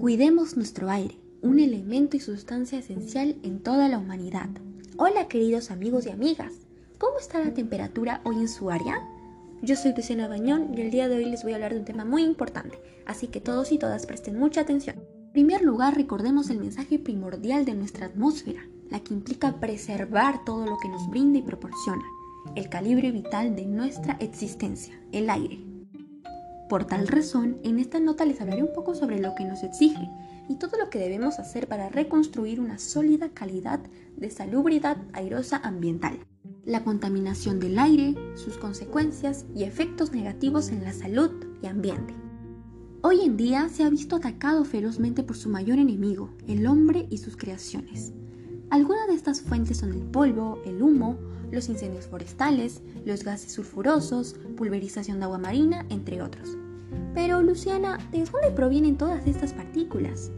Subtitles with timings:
[0.00, 4.48] Cuidemos nuestro aire, un elemento y sustancia esencial en toda la humanidad.
[4.96, 6.54] Hola queridos amigos y amigas,
[6.96, 9.06] ¿cómo está la temperatura hoy en su área?
[9.60, 11.84] Yo soy Luciana Bañón y el día de hoy les voy a hablar de un
[11.84, 14.96] tema muy importante, así que todos y todas presten mucha atención.
[15.26, 20.64] En primer lugar, recordemos el mensaje primordial de nuestra atmósfera, la que implica preservar todo
[20.64, 22.04] lo que nos brinda y proporciona,
[22.54, 25.69] el calibre vital de nuestra existencia, el aire.
[26.70, 30.08] Por tal razón, en esta nota les hablaré un poco sobre lo que nos exige
[30.48, 33.80] y todo lo que debemos hacer para reconstruir una sólida calidad
[34.16, 36.20] de salubridad airosa ambiental.
[36.64, 42.14] La contaminación del aire, sus consecuencias y efectos negativos en la salud y ambiente.
[43.02, 47.18] Hoy en día se ha visto atacado ferozmente por su mayor enemigo, el hombre y
[47.18, 48.12] sus creaciones.
[48.70, 51.18] Algunas de estas fuentes son el polvo, el humo,
[51.50, 56.59] los incendios forestales, los gases sulfurosos, pulverización de agua marina, entre otros.
[57.14, 60.30] Pero, Luciana, ¿de dónde provienen todas estas partículas?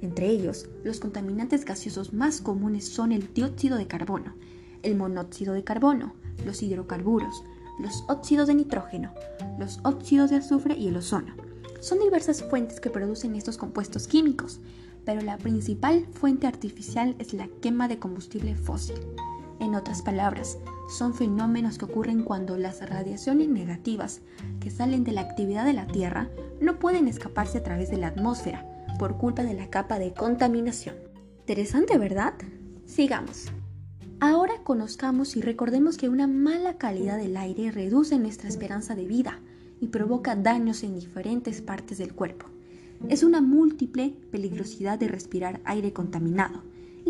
[0.00, 4.34] Entre ellos, los contaminantes gaseosos más comunes son el dióxido de carbono,
[4.82, 7.42] el monóxido de carbono, los hidrocarburos,
[7.78, 9.12] los óxidos de nitrógeno,
[9.58, 11.34] los óxidos de azufre y el ozono.
[11.80, 14.60] Son diversas fuentes que producen estos compuestos químicos,
[15.04, 18.96] pero la principal fuente artificial es la quema de combustible fósil.
[19.60, 24.20] En otras palabras, son fenómenos que ocurren cuando las radiaciones negativas
[24.60, 26.28] que salen de la actividad de la Tierra
[26.60, 28.66] no pueden escaparse a través de la atmósfera
[28.98, 30.96] por culpa de la capa de contaminación.
[31.40, 32.34] Interesante, ¿verdad?
[32.86, 33.46] Sigamos.
[34.20, 39.40] Ahora conozcamos y recordemos que una mala calidad del aire reduce nuestra esperanza de vida
[39.80, 42.46] y provoca daños en diferentes partes del cuerpo.
[43.08, 46.62] Es una múltiple peligrosidad de respirar aire contaminado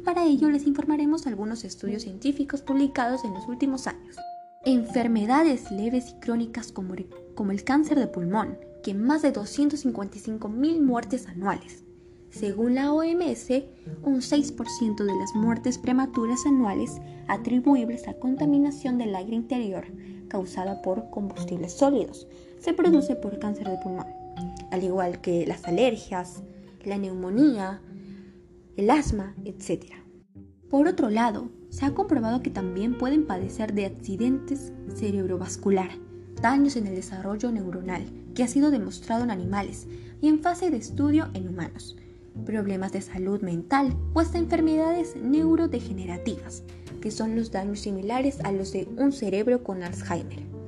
[0.00, 4.16] para ello les informaremos algunos estudios científicos publicados en los últimos años.
[4.64, 11.84] Enfermedades leves y crónicas como, el cáncer de pulmón, que más de 255.000 muertes anuales.
[12.30, 13.50] Según la OMS,
[14.02, 19.86] un 6% de las muertes prematuras anuales atribuibles a contaminación del aire interior
[20.28, 22.28] causada por combustibles sólidos
[22.60, 24.06] se produce por cáncer de pulmón,
[24.70, 26.42] al igual que las alergias,
[26.84, 27.80] la neumonía,
[28.80, 29.92] el asma, etc.
[30.70, 35.90] Por otro lado, se ha comprobado que también pueden padecer de accidentes cerebrovascular,
[36.40, 39.86] daños en el desarrollo neuronal, que ha sido demostrado en animales
[40.22, 41.98] y en fase de estudio en humanos,
[42.46, 46.62] problemas de salud mental hasta enfermedades neurodegenerativas,
[47.02, 50.59] que son los daños similares a los de un cerebro con Alzheimer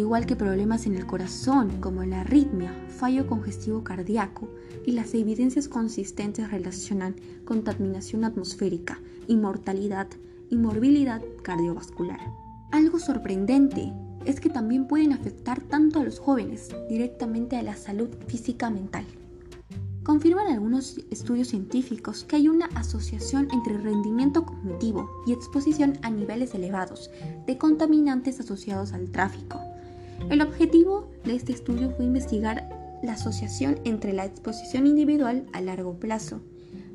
[0.00, 4.48] igual que problemas en el corazón como la arritmia, fallo congestivo cardíaco
[4.86, 10.08] y las evidencias consistentes relacionan contaminación atmosférica, inmortalidad
[10.50, 12.20] y morbilidad cardiovascular.
[12.70, 13.92] Algo sorprendente
[14.24, 19.04] es que también pueden afectar tanto a los jóvenes directamente a la salud física mental.
[20.02, 26.54] Confirman algunos estudios científicos que hay una asociación entre rendimiento cognitivo y exposición a niveles
[26.54, 27.10] elevados
[27.46, 29.60] de contaminantes asociados al tráfico,
[30.30, 32.68] el objetivo de este estudio fue investigar
[33.02, 36.40] la asociación entre la exposición individual a largo plazo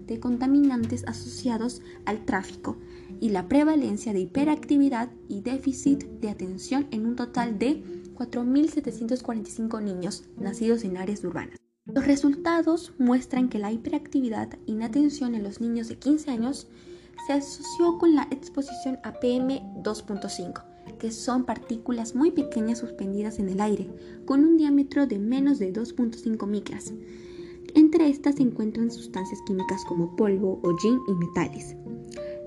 [0.07, 2.78] de contaminantes asociados al tráfico
[3.22, 7.84] y la prevalencia de hiperactividad y déficit de atención en un total de
[8.16, 11.59] 4.745 niños nacidos en áreas urbanas.
[11.85, 16.68] Los resultados muestran que la hiperactividad e inatención en los niños de 15 años
[17.28, 20.69] se asoció con la exposición a PM2.5
[21.00, 23.90] que son partículas muy pequeñas suspendidas en el aire,
[24.26, 26.94] con un diámetro de menos de 2.5 micras.
[27.74, 31.76] Entre estas se encuentran sustancias químicas como polvo, hollín y metales.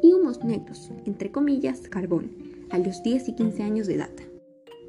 [0.02, 2.30] Y humos negros, entre comillas, carbón,
[2.70, 4.10] a los 10 y 15 años de edad.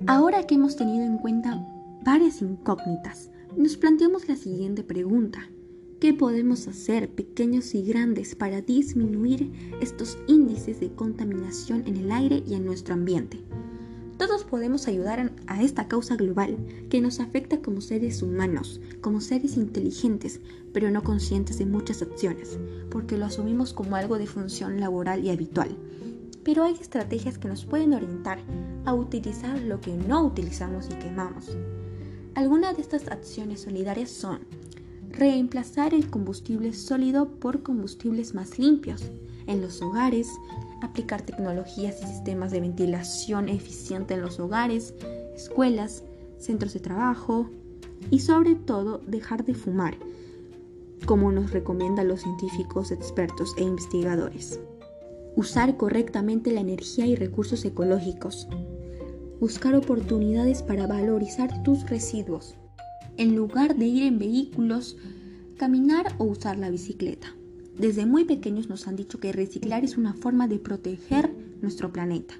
[0.08, 1.66] Ahora que hemos tenido en cuenta
[2.04, 5.48] varias incógnitas, nos planteamos la siguiente pregunta.
[6.04, 9.50] ¿Qué podemos hacer, pequeños y grandes, para disminuir
[9.80, 13.40] estos índices de contaminación en el aire y en nuestro ambiente?
[14.18, 16.58] Todos podemos ayudar a esta causa global
[16.90, 20.42] que nos afecta como seres humanos, como seres inteligentes,
[20.74, 22.60] pero no conscientes de muchas acciones,
[22.92, 25.70] porque lo asumimos como algo de función laboral y habitual.
[26.44, 28.40] Pero hay estrategias que nos pueden orientar
[28.84, 31.56] a utilizar lo que no utilizamos y quemamos.
[32.36, 34.40] Algunas de estas acciones solidarias son
[35.14, 39.04] reemplazar el combustible sólido por combustibles más limpios
[39.46, 40.28] en los hogares,
[40.82, 44.96] aplicar tecnologías y sistemas de ventilación eficiente en los hogares,
[45.36, 46.04] escuelas,
[46.40, 47.50] centros de trabajo
[48.10, 49.98] y sobre todo dejar de fumar,
[51.06, 54.60] como nos recomiendan los científicos expertos e investigadores.
[55.36, 58.48] Usar correctamente la energía y recursos ecológicos.
[59.40, 62.56] Buscar oportunidades para valorizar tus residuos
[63.18, 64.98] en lugar de ir en vehículos
[65.58, 67.36] Caminar o usar la bicicleta.
[67.78, 72.34] Desde muy pequeños nos han dicho que reciclar es una forma de proteger nuestro planeta.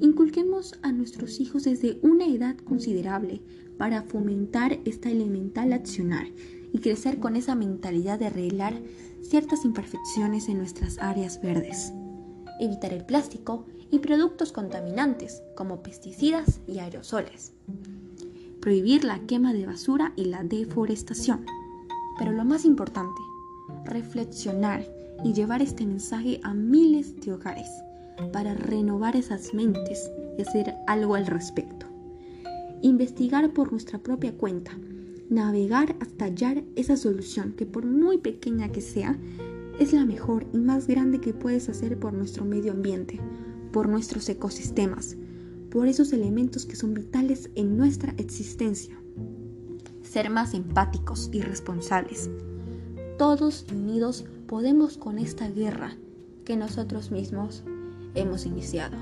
[0.00, 3.42] Inculquemos a nuestros hijos desde una edad considerable
[3.76, 6.26] para fomentar esta elemental accionar
[6.72, 8.82] y crecer con esa mentalidad de arreglar
[9.22, 11.92] ciertas imperfecciones en nuestras áreas verdes.
[12.60, 17.52] Evitar el plástico y productos contaminantes como pesticidas y aerosoles.
[18.68, 21.46] Prohibir la quema de basura y la deforestación.
[22.18, 23.22] Pero lo más importante,
[23.86, 24.86] reflexionar
[25.24, 27.66] y llevar este mensaje a miles de hogares
[28.30, 31.86] para renovar esas mentes y hacer algo al respecto.
[32.82, 34.72] Investigar por nuestra propia cuenta,
[35.30, 39.16] navegar hasta hallar esa solución que por muy pequeña que sea,
[39.80, 43.18] es la mejor y más grande que puedes hacer por nuestro medio ambiente,
[43.72, 45.16] por nuestros ecosistemas,
[45.70, 48.98] por esos elementos que son vitales en nuestra existencia.
[50.02, 52.30] Ser más empáticos y responsables.
[53.18, 55.96] Todos unidos podemos con esta guerra
[56.44, 57.64] que nosotros mismos
[58.14, 58.96] hemos iniciado.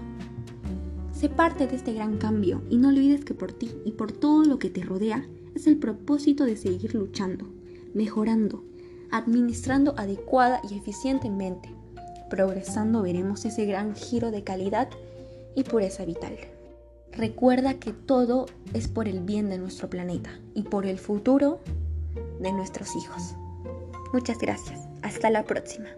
[1.13, 4.45] Sé parte de este gran cambio y no olvides que por ti y por todo
[4.45, 7.47] lo que te rodea es el propósito de seguir luchando,
[7.95, 8.65] mejorando,
[9.11, 11.71] administrando adecuada y eficientemente.
[12.29, 14.91] Progresando veremos ese gran giro de calidad
[15.55, 16.37] y pureza vital.
[17.17, 21.61] Recuerda que todo es por el bien de nuestro planeta y por el futuro
[22.41, 23.35] de nuestros hijos.
[24.13, 24.81] Muchas gracias.
[25.03, 25.89] Hasta la próxima.